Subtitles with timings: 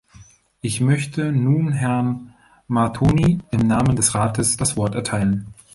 [0.61, 2.33] Ich möchte nun Herrn
[2.67, 5.53] Martonyi im Namen des Rates das Wort erteilen.